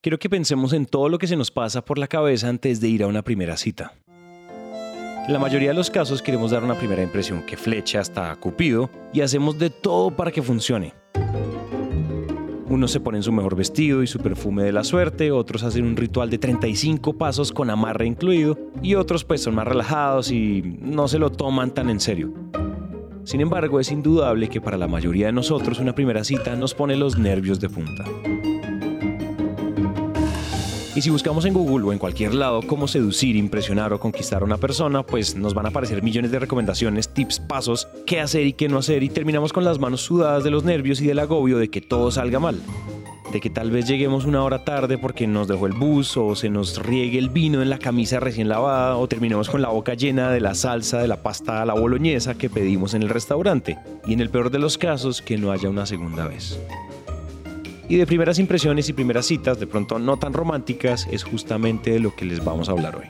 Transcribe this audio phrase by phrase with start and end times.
[0.00, 2.88] quiero que pensemos en todo lo que se nos pasa por la cabeza antes de
[2.88, 3.94] ir a una primera cita.
[5.26, 8.88] En la mayoría de los casos queremos dar una primera impresión que flecha hasta Cupido
[9.12, 10.94] y hacemos de todo para que funcione.
[12.66, 15.96] Unos se ponen su mejor vestido y su perfume de la suerte, otros hacen un
[15.96, 21.08] ritual de 35 pasos con amarre incluido y otros pues son más relajados y no
[21.08, 22.32] se lo toman tan en serio.
[23.24, 26.96] Sin embargo, es indudable que para la mayoría de nosotros una primera cita nos pone
[26.96, 28.04] los nervios de punta.
[30.98, 34.44] Y si buscamos en Google o en cualquier lado cómo seducir, impresionar o conquistar a
[34.44, 38.52] una persona, pues nos van a aparecer millones de recomendaciones, tips, pasos, qué hacer y
[38.52, 41.58] qué no hacer y terminamos con las manos sudadas de los nervios y del agobio
[41.58, 42.60] de que todo salga mal.
[43.32, 46.50] De que tal vez lleguemos una hora tarde porque nos dejó el bus o se
[46.50, 50.32] nos riegue el vino en la camisa recién lavada o terminemos con la boca llena
[50.32, 53.78] de la salsa de la pasta a la boloñesa que pedimos en el restaurante.
[54.04, 56.58] Y en el peor de los casos, que no haya una segunda vez.
[57.90, 62.00] Y de primeras impresiones y primeras citas, de pronto no tan románticas, es justamente de
[62.00, 63.06] lo que les vamos a hablar hoy.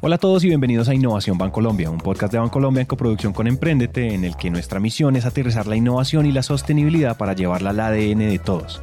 [0.00, 3.46] Hola a todos y bienvenidos a Innovación Bancolombia, un podcast de Bancolombia en coproducción con
[3.46, 7.70] Emprendete, en el que nuestra misión es aterrizar la innovación y la sostenibilidad para llevarla
[7.70, 8.82] al ADN de todos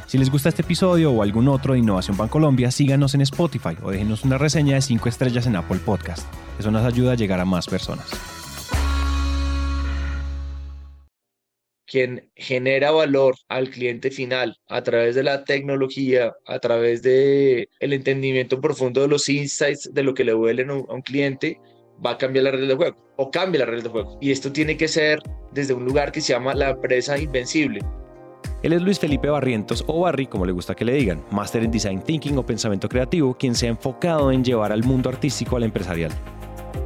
[0.07, 3.91] Si les gusta este episodio o algún otro de Innovación Bancolombia, síganos en Spotify o
[3.91, 6.27] déjenos una reseña de 5 estrellas en Apple Podcast.
[6.59, 8.07] Eso nos ayuda a llegar a más personas.
[11.91, 17.91] quien genera valor al cliente final a través de la tecnología, a través de el
[17.91, 21.59] entendimiento profundo de los insights de lo que le vuelen a un cliente,
[22.03, 24.17] va a cambiar la regla de juego o cambia la regla de juego.
[24.21, 25.19] Y esto tiene que ser
[25.51, 27.81] desde un lugar que se llama la empresa invencible.
[28.63, 31.71] Él es Luis Felipe Barrientos o Barry, como le gusta que le digan, máster en
[31.71, 35.63] Design Thinking o Pensamiento Creativo, quien se ha enfocado en llevar al mundo artístico al
[35.63, 36.11] empresarial.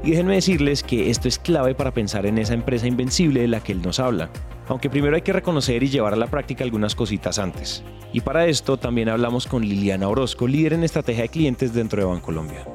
[0.03, 3.59] Y déjenme decirles que esto es clave para pensar en esa empresa invencible de la
[3.59, 4.29] que él nos habla.
[4.67, 7.83] Aunque primero hay que reconocer y llevar a la práctica algunas cositas antes.
[8.13, 12.07] Y para esto también hablamos con Liliana Orozco, líder en estrategia de clientes dentro de
[12.07, 12.65] Bancolombia.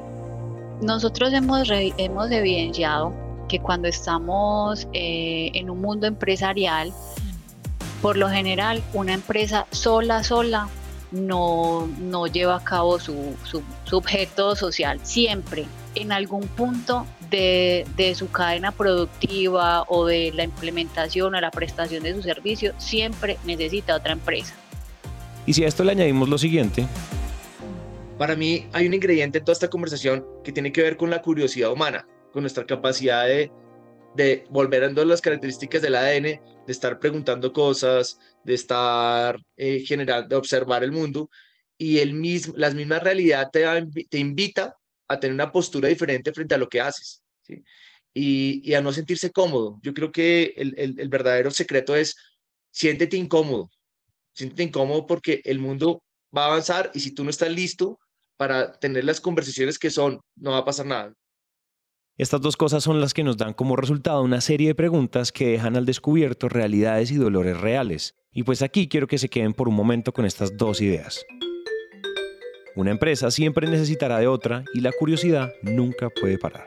[0.81, 3.13] Nosotros hemos, hemos evidenciado
[3.47, 6.93] que cuando estamos eh, en un mundo empresarial,
[8.01, 10.67] por lo general una empresa sola, sola,
[11.11, 14.99] no, no lleva a cabo su, su, su objeto social.
[15.03, 17.85] Siempre en algún punto de,
[18.15, 23.95] su cadena productiva o de la implementación o la prestación de su servicio, siempre necesita
[23.95, 24.53] otra empresa.
[25.45, 26.85] Y si a esto le añadimos lo siguiente.
[28.17, 31.21] Para mí hay un ingrediente en toda esta conversación que tiene que ver con la
[31.21, 33.51] curiosidad humana, con nuestra capacidad de,
[34.15, 40.27] de volver a las características del ADN, de estar preguntando cosas, de estar eh, generando,
[40.27, 41.29] de observar el mundo.
[41.77, 43.65] Y el mismo, la misma realidad te,
[44.09, 44.75] te invita
[45.07, 47.23] a tener una postura diferente frente a lo que haces.
[47.41, 47.63] ¿sí?
[48.13, 49.79] Y, a no sentirse cómodo.
[49.81, 52.15] Yo creo que el, el, verdadero secreto es
[52.71, 53.71] siéntete incómodo.
[54.33, 56.03] Siéntete incómodo porque el mundo
[56.35, 57.99] va a avanzar y si tú no estás listo
[58.37, 61.13] para tener las conversaciones que son, no va a pasar nada.
[62.21, 65.47] Estas dos cosas son las que nos dan como resultado una serie de preguntas que
[65.47, 68.13] dejan al descubierto realidades y dolores reales.
[68.31, 71.25] Y pues aquí quiero que se queden por un momento con estas dos ideas.
[72.75, 76.65] Una empresa siempre necesitará de otra y la curiosidad nunca puede parar.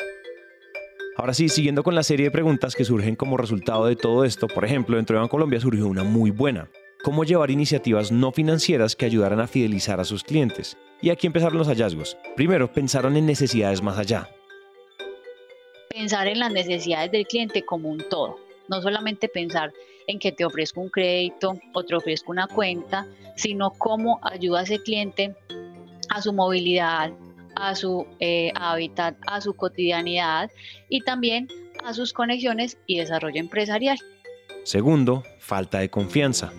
[1.17, 4.49] Ahora sí, siguiendo con la serie de preguntas que surgen como resultado de todo esto,
[4.49, 6.69] por ejemplo, dentro de Bancolombia surgió una muy buena.
[7.05, 10.77] ¿Cómo llevar iniciativas no financieras que ayudaran a fidelizar a sus clientes?
[11.01, 12.17] Y aquí empezaron los hallazgos.
[12.35, 14.29] Primero, pensaron en necesidades más allá.
[16.05, 18.39] Pensar en las necesidades del cliente como un todo.
[18.69, 19.73] No solamente pensar
[20.07, 23.07] en que te ofrezco un crédito o te ofrezco una cuenta,
[23.37, 25.35] sino cómo ayuda a ese cliente
[26.11, 27.11] a su movilidad,
[27.57, 30.51] a su eh, hábitat, a su cotidianidad
[30.91, 31.49] y también
[31.83, 33.97] a sus conexiones y desarrollo empresarial.
[34.65, 36.53] Segundo, falta de confianza.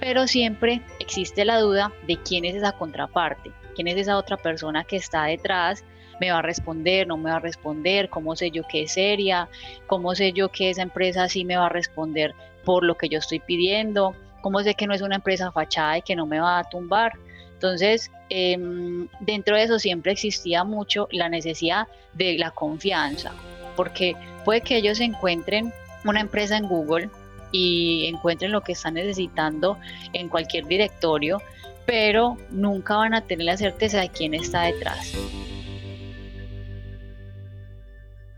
[0.00, 4.84] Pero siempre existe la duda de quién es esa contraparte, quién es esa otra persona
[4.84, 5.84] que está detrás,
[6.20, 9.48] me va a responder, no me va a responder, cómo sé yo que es seria,
[9.86, 12.34] cómo sé yo que esa empresa sí me va a responder
[12.64, 16.02] por lo que yo estoy pidiendo, cómo sé que no es una empresa fachada y
[16.02, 17.12] que no me va a tumbar.
[17.54, 23.32] Entonces, em, dentro de eso siempre existía mucho la necesidad de la confianza,
[23.74, 24.14] porque
[24.44, 25.72] puede que ellos encuentren
[26.04, 27.10] una empresa en Google
[27.50, 29.78] y encuentren lo que están necesitando
[30.12, 31.42] en cualquier directorio,
[31.86, 35.14] pero nunca van a tener la certeza de quién está detrás.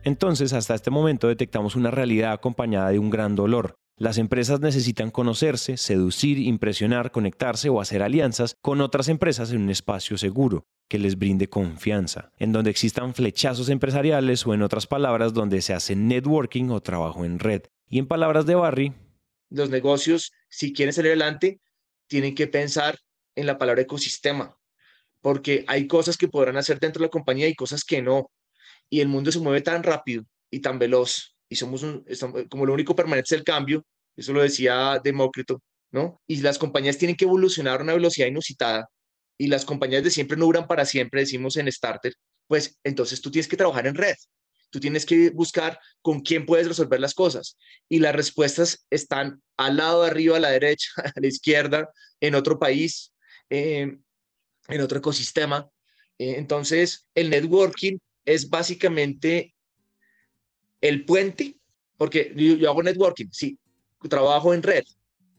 [0.03, 3.75] Entonces, hasta este momento detectamos una realidad acompañada de un gran dolor.
[3.97, 9.69] Las empresas necesitan conocerse, seducir, impresionar, conectarse o hacer alianzas con otras empresas en un
[9.69, 15.35] espacio seguro que les brinde confianza, en donde existan flechazos empresariales o en otras palabras
[15.35, 17.63] donde se hace networking o trabajo en red.
[17.91, 18.95] Y en palabras de Barry,
[19.51, 21.61] los negocios, si quieren salir adelante,
[22.07, 22.99] tienen que pensar
[23.35, 24.57] en la palabra ecosistema,
[25.21, 28.31] porque hay cosas que podrán hacer dentro de la compañía y cosas que no
[28.91, 32.05] y el mundo se mueve tan rápido y tan veloz y somos un,
[32.49, 33.85] como lo único permanente es el cambio,
[34.17, 36.21] eso lo decía Demócrito, ¿no?
[36.27, 38.89] Y las compañías tienen que evolucionar a una velocidad inusitada
[39.37, 42.15] y las compañías de siempre no duran para siempre, decimos en Starter,
[42.47, 44.15] pues entonces tú tienes que trabajar en red.
[44.71, 47.57] Tú tienes que buscar con quién puedes resolver las cosas.
[47.89, 51.91] Y las respuestas están al lado arriba, a la derecha, a la izquierda,
[52.21, 53.13] en otro país,
[53.49, 53.99] eh,
[54.69, 55.69] en otro ecosistema.
[56.19, 59.55] Eh, entonces, el networking es básicamente
[60.81, 61.57] el puente,
[61.97, 63.59] porque yo, hago networking, sí,
[64.09, 64.85] trabajo en red,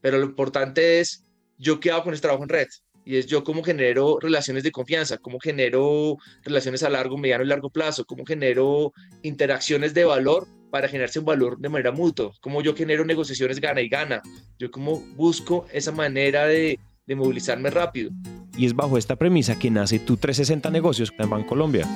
[0.01, 1.23] pero lo importante es
[1.57, 2.67] yo qué hago con ese trabajo en red.
[3.03, 7.47] Y es yo cómo genero relaciones de confianza, cómo genero relaciones a largo, mediano y
[7.47, 8.93] largo plazo, cómo genero
[9.23, 13.81] interacciones de valor para generarse un valor de manera mutua, cómo yo genero negociaciones gana
[13.81, 14.21] y gana,
[14.59, 18.11] yo cómo busco esa manera de, de movilizarme rápido.
[18.55, 21.87] Y es bajo esta premisa que nace tu 360 Negocios en Colombia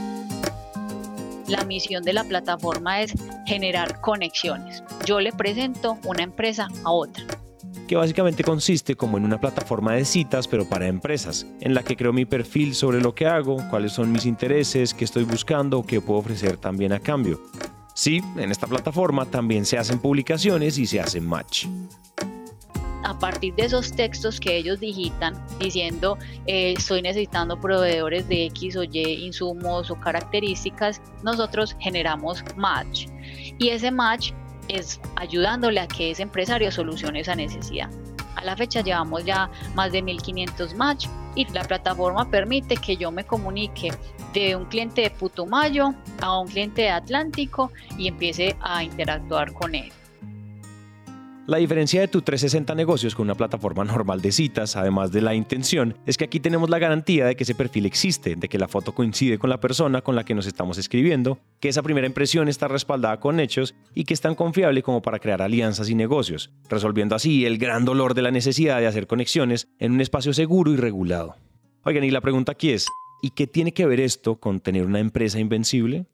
[1.47, 3.13] la misión de la plataforma es
[3.45, 4.83] generar conexiones.
[5.06, 7.24] Yo le presento una empresa a otra
[7.88, 11.95] que básicamente consiste como en una plataforma de citas pero para empresas, en la que
[11.95, 16.01] creo mi perfil sobre lo que hago, cuáles son mis intereses, qué estoy buscando qué
[16.01, 17.42] puedo ofrecer también a cambio.
[17.94, 21.68] Sí, en esta plataforma también se hacen publicaciones y se hacen match
[23.05, 26.17] a partir de esos textos que ellos digitan diciendo
[26.47, 33.07] eh, estoy necesitando proveedores de X o Y insumos o características, nosotros generamos match.
[33.59, 34.31] Y ese match
[34.67, 37.89] es ayudándole a que ese empresario solucione esa necesidad.
[38.35, 43.11] A la fecha llevamos ya más de 1500 match y la plataforma permite que yo
[43.11, 43.91] me comunique
[44.33, 49.75] de un cliente de Putumayo a un cliente de Atlántico y empiece a interactuar con
[49.75, 49.91] él.
[51.47, 55.36] La diferencia de tu 360 negocios con una plataforma normal de citas, además de la
[55.36, 58.68] intención, es que aquí tenemos la garantía de que ese perfil existe, de que la
[58.68, 62.47] foto coincide con la persona con la que nos estamos escribiendo, que esa primera impresión
[62.47, 66.50] está respaldada con hechos y que es tan confiable como para crear alianzas y negocios,
[66.68, 70.71] resolviendo así el gran dolor de la necesidad de hacer conexiones en un espacio seguro
[70.71, 71.36] y regulado.
[71.83, 72.88] Oigan, y la pregunta aquí es,
[73.21, 76.07] ¿y qué tiene que ver esto con tener una empresa invencible?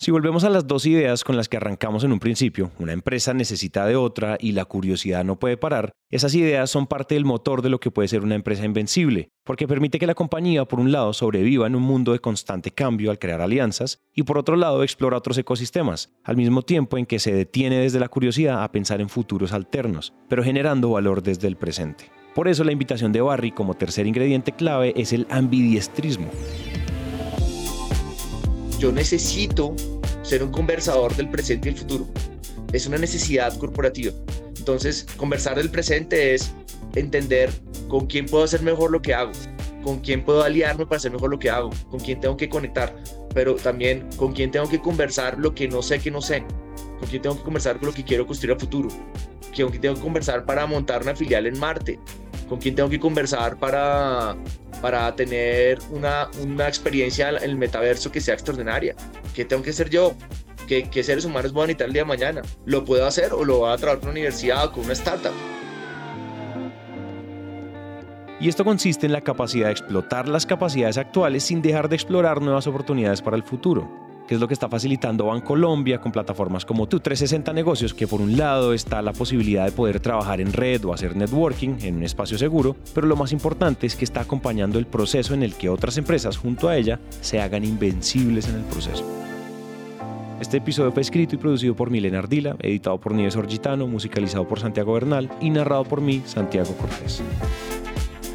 [0.00, 3.34] Si volvemos a las dos ideas con las que arrancamos en un principio, una empresa
[3.34, 7.62] necesita de otra y la curiosidad no puede parar, esas ideas son parte del motor
[7.62, 10.92] de lo que puede ser una empresa invencible, porque permite que la compañía, por un
[10.92, 14.84] lado, sobreviva en un mundo de constante cambio al crear alianzas y por otro lado,
[14.84, 19.00] explora otros ecosistemas, al mismo tiempo en que se detiene desde la curiosidad a pensar
[19.00, 22.04] en futuros alternos, pero generando valor desde el presente.
[22.36, 26.30] Por eso la invitación de Barry como tercer ingrediente clave es el ambidiestrismo
[28.78, 29.74] yo necesito
[30.22, 32.06] ser un conversador del presente y el futuro.
[32.72, 34.12] Es una necesidad corporativa.
[34.56, 36.52] Entonces, conversar del presente es
[36.94, 37.50] entender
[37.88, 39.32] con quién puedo hacer mejor lo que hago,
[39.82, 42.94] con quién puedo aliarme para hacer mejor lo que hago, con quién tengo que conectar,
[43.34, 46.44] pero también con quién tengo que conversar lo que no sé que no sé,
[46.98, 49.94] con quién tengo que conversar con lo que quiero construir a futuro, con quién tengo
[49.94, 51.98] que conversar para montar una filial en Marte,
[52.48, 54.36] con quién tengo que conversar para,
[54.80, 58.94] para tener una, una experiencia en el metaverso que sea extraordinaria.
[59.34, 60.14] ¿Qué tengo que hacer yo?
[60.66, 62.42] ¿Qué, ¿Qué, seres humanos voy a necesitar el día de mañana?
[62.66, 65.32] ¿Lo puedo hacer o lo voy a trabajar con una universidad o con una startup?
[68.40, 72.40] Y esto consiste en la capacidad de explotar las capacidades actuales sin dejar de explorar
[72.40, 76.86] nuevas oportunidades para el futuro que es lo que está facilitando Bancolombia con plataformas como
[76.86, 80.84] Tu 360 Negocios, que por un lado está la posibilidad de poder trabajar en red
[80.84, 84.78] o hacer networking en un espacio seguro, pero lo más importante es que está acompañando
[84.78, 88.64] el proceso en el que otras empresas junto a ella se hagan invencibles en el
[88.64, 89.04] proceso.
[90.40, 94.60] Este episodio fue escrito y producido por Milena Ardila, editado por Nieves Orgitano, musicalizado por
[94.60, 97.22] Santiago Bernal y narrado por mí, Santiago Cortés.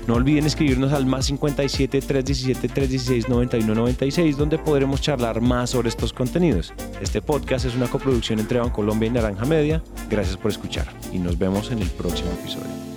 [0.08, 6.12] No olviden escribirnos al más 57 317 316 9196 donde podremos charlar más sobre estos
[6.12, 6.74] contenidos.
[7.02, 9.82] Este podcast es una coproducción entre Bancolombia y Naranja Media.
[10.10, 12.93] Gracias por escuchar y nos vemos en el próximo episodio.